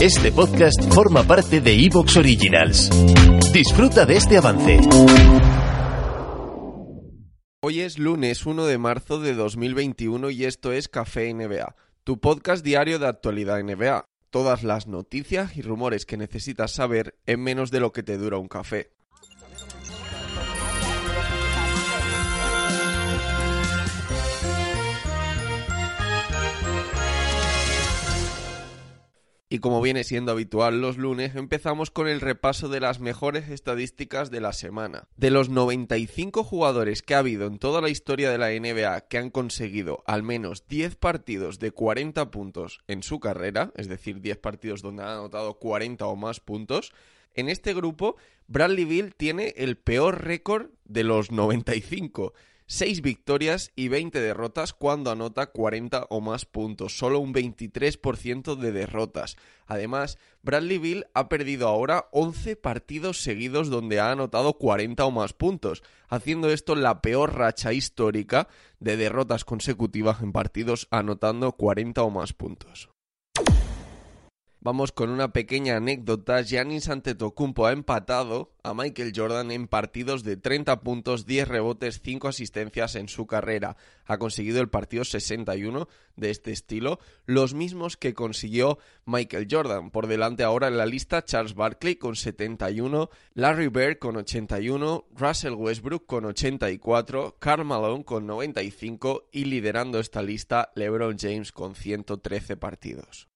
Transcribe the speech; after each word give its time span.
Este 0.00 0.32
podcast 0.32 0.92
forma 0.92 1.22
parte 1.22 1.60
de 1.60 1.72
Evox 1.72 2.16
Originals. 2.16 2.90
Disfruta 3.52 4.04
de 4.04 4.16
este 4.16 4.36
avance. 4.36 4.80
Hoy 7.62 7.80
es 7.80 7.98
lunes 7.98 8.44
1 8.44 8.66
de 8.66 8.78
marzo 8.78 9.20
de 9.20 9.34
2021 9.34 10.30
y 10.30 10.44
esto 10.44 10.72
es 10.72 10.88
Café 10.88 11.32
NBA, 11.32 11.76
tu 12.02 12.20
podcast 12.20 12.64
diario 12.64 12.98
de 12.98 13.06
actualidad 13.06 13.62
NBA. 13.62 14.04
Todas 14.30 14.64
las 14.64 14.86
noticias 14.88 15.56
y 15.56 15.62
rumores 15.62 16.06
que 16.06 16.16
necesitas 16.16 16.72
saber 16.72 17.14
en 17.26 17.40
menos 17.40 17.70
de 17.70 17.80
lo 17.80 17.92
que 17.92 18.02
te 18.02 18.18
dura 18.18 18.38
un 18.38 18.48
café. 18.48 18.93
Y 29.54 29.60
como 29.60 29.80
viene 29.80 30.02
siendo 30.02 30.32
habitual 30.32 30.80
los 30.80 30.98
lunes, 30.98 31.36
empezamos 31.36 31.92
con 31.92 32.08
el 32.08 32.20
repaso 32.20 32.68
de 32.68 32.80
las 32.80 32.98
mejores 32.98 33.50
estadísticas 33.50 34.32
de 34.32 34.40
la 34.40 34.52
semana. 34.52 35.06
De 35.16 35.30
los 35.30 35.48
95 35.48 36.42
jugadores 36.42 37.02
que 37.02 37.14
ha 37.14 37.20
habido 37.20 37.46
en 37.46 37.60
toda 37.60 37.80
la 37.80 37.88
historia 37.88 38.32
de 38.32 38.38
la 38.38 38.50
NBA 38.50 39.02
que 39.02 39.18
han 39.18 39.30
conseguido 39.30 40.02
al 40.08 40.24
menos 40.24 40.66
10 40.66 40.96
partidos 40.96 41.60
de 41.60 41.70
40 41.70 42.32
puntos 42.32 42.80
en 42.88 43.04
su 43.04 43.20
carrera, 43.20 43.70
es 43.76 43.86
decir, 43.86 44.20
10 44.20 44.38
partidos 44.38 44.82
donde 44.82 45.04
han 45.04 45.10
anotado 45.10 45.54
40 45.60 46.04
o 46.04 46.16
más 46.16 46.40
puntos, 46.40 46.92
en 47.34 47.48
este 47.48 47.74
grupo 47.74 48.16
Bradley 48.48 48.86
Bill 48.86 49.14
tiene 49.14 49.54
el 49.56 49.76
peor 49.76 50.24
récord 50.24 50.70
de 50.84 51.04
los 51.04 51.30
95. 51.30 52.34
6 52.66 53.02
victorias 53.02 53.72
y 53.76 53.88
20 53.88 54.20
derrotas 54.20 54.72
cuando 54.72 55.10
anota 55.10 55.46
40 55.46 56.06
o 56.08 56.20
más 56.20 56.46
puntos, 56.46 56.96
solo 56.96 57.18
un 57.18 57.34
23% 57.34 58.56
de 58.56 58.72
derrotas. 58.72 59.36
Además, 59.66 60.18
Bradley 60.42 60.78
Bill 60.78 61.06
ha 61.12 61.28
perdido 61.28 61.68
ahora 61.68 62.08
11 62.12 62.56
partidos 62.56 63.22
seguidos 63.22 63.68
donde 63.68 64.00
ha 64.00 64.10
anotado 64.10 64.54
40 64.54 65.04
o 65.04 65.10
más 65.10 65.34
puntos, 65.34 65.82
haciendo 66.08 66.50
esto 66.50 66.74
la 66.74 67.02
peor 67.02 67.36
racha 67.36 67.72
histórica 67.72 68.48
de 68.80 68.96
derrotas 68.96 69.44
consecutivas 69.44 70.22
en 70.22 70.32
partidos 70.32 70.88
anotando 70.90 71.52
40 71.52 72.02
o 72.02 72.10
más 72.10 72.32
puntos. 72.32 72.93
Vamos 74.64 74.92
con 74.92 75.10
una 75.10 75.30
pequeña 75.30 75.76
anécdota. 75.76 76.40
Giannis 76.40 76.88
Antetokounmpo 76.88 77.66
ha 77.66 77.72
empatado 77.72 78.54
a 78.62 78.72
Michael 78.72 79.12
Jordan 79.14 79.50
en 79.50 79.68
partidos 79.68 80.24
de 80.24 80.38
30 80.38 80.80
puntos, 80.80 81.26
10 81.26 81.48
rebotes, 81.48 82.00
5 82.02 82.28
asistencias 82.28 82.94
en 82.94 83.08
su 83.08 83.26
carrera. 83.26 83.76
Ha 84.06 84.16
conseguido 84.16 84.62
el 84.62 84.70
partido 84.70 85.04
61 85.04 85.86
de 86.16 86.30
este 86.30 86.50
estilo, 86.50 86.98
los 87.26 87.52
mismos 87.52 87.98
que 87.98 88.14
consiguió 88.14 88.78
Michael 89.04 89.48
Jordan. 89.50 89.90
Por 89.90 90.06
delante 90.06 90.44
ahora 90.44 90.68
en 90.68 90.78
la 90.78 90.86
lista 90.86 91.22
Charles 91.22 91.54
Barkley 91.54 91.96
con 91.96 92.16
71, 92.16 93.10
Larry 93.34 93.68
Bird 93.68 93.98
con 93.98 94.16
81, 94.16 95.08
Russell 95.14 95.52
Westbrook 95.52 96.06
con 96.06 96.24
84, 96.24 97.36
Karl 97.38 97.66
Malone 97.66 98.04
con 98.06 98.26
95 98.26 99.28
y 99.30 99.44
liderando 99.44 100.00
esta 100.00 100.22
lista 100.22 100.72
LeBron 100.74 101.18
James 101.18 101.52
con 101.52 101.74
113 101.74 102.56
partidos. 102.56 103.28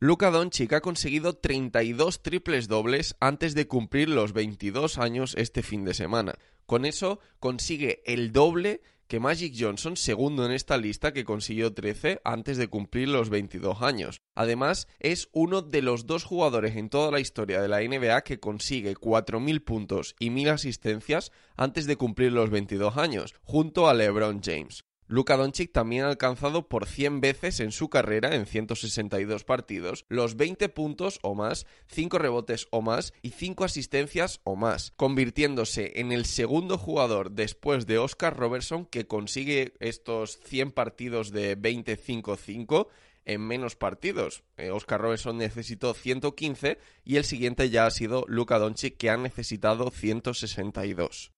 Luka 0.00 0.30
Doncic 0.30 0.72
ha 0.74 0.80
conseguido 0.80 1.34
32 1.34 2.22
triples 2.22 2.68
dobles 2.68 3.16
antes 3.18 3.56
de 3.56 3.66
cumplir 3.66 4.08
los 4.08 4.32
22 4.32 4.96
años 4.96 5.34
este 5.36 5.64
fin 5.64 5.84
de 5.84 5.92
semana. 5.92 6.36
Con 6.66 6.84
eso 6.84 7.18
consigue 7.40 8.00
el 8.06 8.30
doble 8.30 8.80
que 9.08 9.18
Magic 9.18 9.56
Johnson, 9.58 9.96
segundo 9.96 10.46
en 10.46 10.52
esta 10.52 10.76
lista, 10.76 11.12
que 11.12 11.24
consiguió 11.24 11.74
13 11.74 12.20
antes 12.22 12.58
de 12.58 12.68
cumplir 12.68 13.08
los 13.08 13.28
22 13.28 13.82
años. 13.82 14.20
Además, 14.36 14.86
es 15.00 15.30
uno 15.32 15.62
de 15.62 15.82
los 15.82 16.06
dos 16.06 16.22
jugadores 16.22 16.76
en 16.76 16.90
toda 16.90 17.10
la 17.10 17.18
historia 17.18 17.60
de 17.60 17.66
la 17.66 17.80
NBA 17.80 18.20
que 18.20 18.38
consigue 18.38 18.94
4.000 18.94 19.64
puntos 19.64 20.14
y 20.20 20.30
1.000 20.30 20.50
asistencias 20.50 21.32
antes 21.56 21.86
de 21.86 21.96
cumplir 21.96 22.30
los 22.30 22.50
22 22.50 22.98
años, 22.98 23.34
junto 23.42 23.88
a 23.88 23.94
LeBron 23.94 24.42
James. 24.44 24.84
Luka 25.08 25.38
Doncic 25.38 25.72
también 25.72 26.04
ha 26.04 26.08
alcanzado 26.10 26.68
por 26.68 26.84
100 26.86 27.22
veces 27.22 27.60
en 27.60 27.72
su 27.72 27.88
carrera, 27.88 28.34
en 28.34 28.44
162 28.44 29.42
partidos, 29.44 30.04
los 30.10 30.36
20 30.36 30.68
puntos 30.68 31.18
o 31.22 31.34
más, 31.34 31.66
5 31.86 32.18
rebotes 32.18 32.68
o 32.70 32.82
más 32.82 33.14
y 33.22 33.30
5 33.30 33.64
asistencias 33.64 34.40
o 34.44 34.54
más, 34.54 34.92
convirtiéndose 34.96 36.00
en 36.00 36.12
el 36.12 36.26
segundo 36.26 36.76
jugador 36.76 37.30
después 37.30 37.86
de 37.86 37.96
Oscar 37.96 38.36
Robertson 38.36 38.84
que 38.84 39.06
consigue 39.06 39.72
estos 39.80 40.38
100 40.44 40.72
partidos 40.72 41.30
de 41.32 41.56
25-5 41.58 42.88
en 43.24 43.40
menos 43.40 43.76
partidos. 43.76 44.42
Eh, 44.58 44.70
Oscar 44.70 45.00
Robertson 45.00 45.38
necesitó 45.38 45.94
115 45.94 46.78
y 47.04 47.16
el 47.16 47.24
siguiente 47.24 47.70
ya 47.70 47.86
ha 47.86 47.90
sido 47.90 48.24
Luka 48.28 48.58
Doncic 48.58 48.98
que 48.98 49.08
ha 49.08 49.16
necesitado 49.16 49.90
162. 49.90 51.32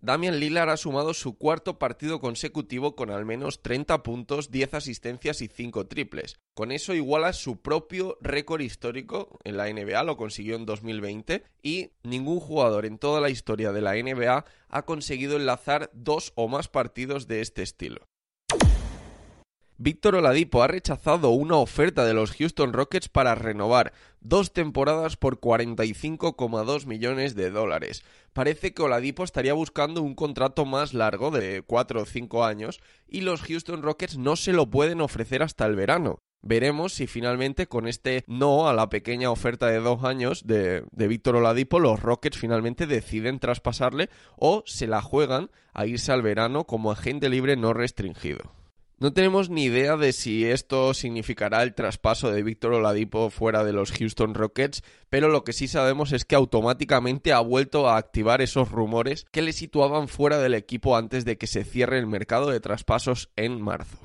Damian 0.00 0.38
Lillard 0.38 0.70
ha 0.70 0.76
sumado 0.76 1.12
su 1.12 1.36
cuarto 1.36 1.78
partido 1.78 2.20
consecutivo 2.20 2.94
con 2.94 3.10
al 3.10 3.24
menos 3.24 3.62
30 3.62 4.04
puntos, 4.04 4.50
10 4.50 4.74
asistencias 4.74 5.42
y 5.42 5.48
5 5.48 5.88
triples. 5.88 6.38
Con 6.54 6.70
eso 6.70 6.94
iguala 6.94 7.32
su 7.32 7.60
propio 7.60 8.16
récord 8.20 8.60
histórico 8.60 9.38
en 9.42 9.56
la 9.56 9.72
NBA, 9.72 10.04
lo 10.04 10.16
consiguió 10.16 10.54
en 10.54 10.66
2020 10.66 11.42
y 11.62 11.90
ningún 12.04 12.38
jugador 12.38 12.86
en 12.86 12.98
toda 12.98 13.20
la 13.20 13.30
historia 13.30 13.72
de 13.72 13.82
la 13.82 13.94
NBA 13.94 14.44
ha 14.68 14.82
conseguido 14.82 15.36
enlazar 15.36 15.90
dos 15.92 16.32
o 16.36 16.46
más 16.46 16.68
partidos 16.68 17.26
de 17.26 17.40
este 17.40 17.62
estilo. 17.62 18.06
Víctor 19.80 20.16
Oladipo 20.16 20.64
ha 20.64 20.66
rechazado 20.66 21.30
una 21.30 21.54
oferta 21.54 22.04
de 22.04 22.12
los 22.12 22.32
Houston 22.32 22.72
Rockets 22.72 23.08
para 23.08 23.36
renovar 23.36 23.92
dos 24.20 24.52
temporadas 24.52 25.16
por 25.16 25.38
45,2 25.38 26.86
millones 26.86 27.36
de 27.36 27.52
dólares. 27.52 28.02
Parece 28.32 28.74
que 28.74 28.82
Oladipo 28.82 29.22
estaría 29.22 29.52
buscando 29.52 30.02
un 30.02 30.16
contrato 30.16 30.64
más 30.64 30.94
largo 30.94 31.30
de 31.30 31.62
4 31.64 32.02
o 32.02 32.06
5 32.06 32.44
años 32.44 32.80
y 33.06 33.20
los 33.20 33.42
Houston 33.42 33.82
Rockets 33.82 34.18
no 34.18 34.34
se 34.34 34.52
lo 34.52 34.68
pueden 34.68 35.00
ofrecer 35.00 35.44
hasta 35.44 35.64
el 35.66 35.76
verano. 35.76 36.18
Veremos 36.42 36.94
si 36.94 37.06
finalmente 37.06 37.68
con 37.68 37.86
este 37.86 38.24
no 38.26 38.68
a 38.68 38.72
la 38.72 38.88
pequeña 38.88 39.30
oferta 39.30 39.68
de 39.68 39.78
dos 39.78 40.02
años 40.02 40.44
de, 40.44 40.82
de 40.90 41.06
Víctor 41.06 41.36
Oladipo 41.36 41.78
los 41.78 42.02
Rockets 42.02 42.36
finalmente 42.36 42.88
deciden 42.88 43.38
traspasarle 43.38 44.10
o 44.36 44.64
se 44.66 44.88
la 44.88 45.02
juegan 45.02 45.52
a 45.72 45.86
irse 45.86 46.10
al 46.10 46.22
verano 46.22 46.64
como 46.64 46.90
agente 46.90 47.28
libre 47.28 47.56
no 47.56 47.74
restringido. 47.74 48.58
No 49.00 49.12
tenemos 49.12 49.48
ni 49.48 49.64
idea 49.64 49.96
de 49.96 50.12
si 50.12 50.44
esto 50.44 50.92
significará 50.92 51.62
el 51.62 51.72
traspaso 51.74 52.32
de 52.32 52.42
Víctor 52.42 52.72
Oladipo 52.72 53.30
fuera 53.30 53.62
de 53.62 53.72
los 53.72 53.92
Houston 53.92 54.34
Rockets, 54.34 54.82
pero 55.08 55.28
lo 55.28 55.44
que 55.44 55.52
sí 55.52 55.68
sabemos 55.68 56.10
es 56.10 56.24
que 56.24 56.34
automáticamente 56.34 57.32
ha 57.32 57.38
vuelto 57.38 57.88
a 57.88 57.96
activar 57.96 58.40
esos 58.40 58.72
rumores 58.72 59.24
que 59.30 59.42
le 59.42 59.52
situaban 59.52 60.08
fuera 60.08 60.38
del 60.38 60.54
equipo 60.54 60.96
antes 60.96 61.24
de 61.24 61.38
que 61.38 61.46
se 61.46 61.62
cierre 61.62 62.00
el 62.00 62.08
mercado 62.08 62.50
de 62.50 62.58
traspasos 62.58 63.30
en 63.36 63.62
marzo. 63.62 63.98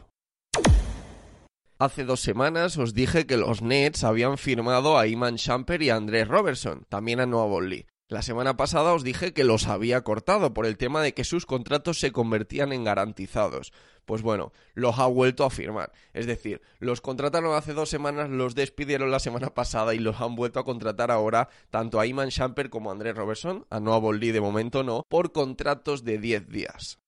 Hace 1.79 2.05
dos 2.05 2.19
semanas 2.19 2.77
os 2.77 2.93
dije 2.93 3.25
que 3.25 3.35
los 3.35 3.63
Nets 3.63 4.03
habían 4.03 4.37
firmado 4.37 4.99
a 4.99 5.07
Iman 5.07 5.37
Shumpert 5.37 5.81
y 5.81 5.89
a 5.89 5.95
Andrés 5.95 6.27
Robertson, 6.27 6.85
también 6.87 7.19
a 7.19 7.25
Noah 7.25 7.47
Bonley. 7.47 7.87
La 8.13 8.21
semana 8.21 8.55
pasada 8.55 8.93
os 8.93 9.03
dije 9.03 9.33
que 9.33 9.43
los 9.43 9.65
había 9.65 10.03
cortado 10.03 10.53
por 10.53 10.67
el 10.67 10.77
tema 10.77 11.01
de 11.01 11.15
que 11.15 11.23
sus 11.23 11.47
contratos 11.47 11.99
se 11.99 12.11
convertían 12.11 12.71
en 12.71 12.83
garantizados. 12.83 13.73
Pues 14.05 14.21
bueno, 14.21 14.53
los 14.75 14.99
ha 14.99 15.07
vuelto 15.07 15.45
a 15.45 15.49
firmar. 15.49 15.91
Es 16.13 16.27
decir, 16.27 16.61
los 16.77 17.01
contrataron 17.01 17.55
hace 17.55 17.73
dos 17.73 17.89
semanas, 17.89 18.29
los 18.29 18.53
despidieron 18.53 19.09
la 19.09 19.17
semana 19.17 19.55
pasada 19.55 19.95
y 19.95 19.97
los 19.97 20.21
han 20.21 20.35
vuelto 20.35 20.59
a 20.59 20.63
contratar 20.63 21.09
ahora 21.09 21.49
tanto 21.71 21.99
a 21.99 22.05
Iman 22.05 22.29
Shumpert 22.29 22.69
como 22.69 22.91
a 22.91 22.93
Andrés 22.93 23.15
Robertson, 23.15 23.65
a 23.71 23.79
Noah 23.79 23.97
Boldi 23.97 24.31
de 24.31 24.41
momento 24.41 24.83
no, 24.83 25.07
por 25.09 25.31
contratos 25.31 26.03
de 26.03 26.19
10 26.19 26.49
días. 26.49 27.02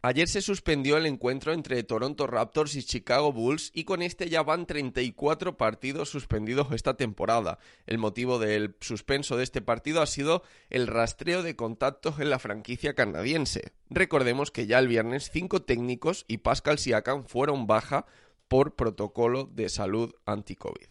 Ayer 0.00 0.28
se 0.28 0.42
suspendió 0.42 0.96
el 0.96 1.06
encuentro 1.06 1.52
entre 1.52 1.82
Toronto 1.82 2.28
Raptors 2.28 2.76
y 2.76 2.84
Chicago 2.84 3.32
Bulls 3.32 3.72
y 3.74 3.82
con 3.82 4.00
este 4.00 4.28
ya 4.28 4.44
van 4.44 4.64
34 4.64 5.56
partidos 5.56 6.08
suspendidos 6.08 6.70
esta 6.70 6.96
temporada. 6.96 7.58
El 7.84 7.98
motivo 7.98 8.38
del 8.38 8.76
suspenso 8.80 9.36
de 9.36 9.42
este 9.42 9.60
partido 9.60 10.00
ha 10.00 10.06
sido 10.06 10.44
el 10.70 10.86
rastreo 10.86 11.42
de 11.42 11.56
contactos 11.56 12.20
en 12.20 12.30
la 12.30 12.38
franquicia 12.38 12.94
canadiense. 12.94 13.72
Recordemos 13.90 14.52
que 14.52 14.68
ya 14.68 14.78
el 14.78 14.86
viernes 14.86 15.30
cinco 15.32 15.62
técnicos 15.62 16.24
y 16.28 16.38
Pascal 16.38 16.78
Siakam 16.78 17.24
fueron 17.24 17.66
baja 17.66 18.06
por 18.46 18.76
protocolo 18.76 19.50
de 19.52 19.68
salud 19.68 20.14
anti-COVID. 20.26 20.86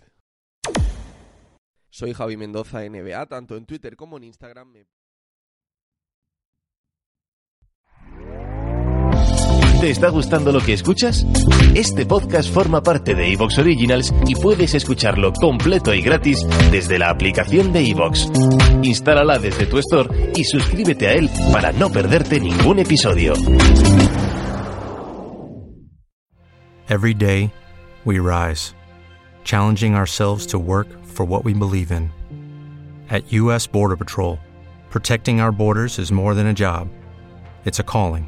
Soy 1.90 2.14
Javi 2.14 2.36
Mendoza 2.36 2.82
NBA, 2.82 3.26
tanto 3.28 3.56
en 3.56 3.66
Twitter 3.66 3.96
como 3.96 4.18
en 4.18 4.26
Instagram. 4.26 4.74
¿Te 9.80 9.92
está 9.92 10.10
gustando 10.10 10.52
lo 10.52 10.60
que 10.60 10.74
escuchas? 10.74 11.24
Este 11.76 12.08
podcast 12.08 12.52
forma 12.52 12.82
parte 12.82 13.14
de 13.14 13.32
Evox 13.32 13.60
Originals 13.60 14.12
y 14.26 14.34
puedes 14.34 14.74
escucharlo 14.74 15.32
completo 15.34 15.94
y 15.94 16.02
gratis 16.02 16.40
desde 16.72 16.98
la 16.98 17.12
aplicación 17.12 17.72
de 17.72 17.88
Evox. 17.88 18.28
Instálala 18.82 19.38
desde 19.38 19.68
tu 19.68 19.78
store 19.78 20.32
y 20.36 20.44
suscríbete 20.46 21.08
a 21.08 21.14
él 21.14 21.30
para 21.54 21.72
no 21.74 21.92
perderte 21.92 22.40
ningún 22.40 22.80
episodio. 22.80 23.34
Every 26.90 27.14
day, 27.14 27.52
we 28.04 28.20
rise, 28.20 28.74
challenging 29.44 29.94
ourselves 29.94 30.48
to 30.48 30.58
work 30.58 30.88
for 31.06 31.24
what 31.24 31.46
we 31.46 31.54
believe 31.54 31.92
in. 31.92 32.10
At 33.12 33.32
U.S. 33.32 33.68
Border 33.68 33.96
Patrol, 33.96 34.40
protecting 34.90 35.40
our 35.40 35.52
borders 35.52 36.00
is 36.00 36.12
more 36.12 36.34
than 36.34 36.48
a 36.48 36.54
job, 36.54 36.88
it's 37.64 37.80
a 37.80 37.84
calling 37.84 38.28